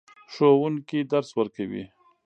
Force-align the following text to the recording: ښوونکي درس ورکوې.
ښوونکي 0.33 0.99
درس 1.11 1.29
ورکوې. 1.37 1.83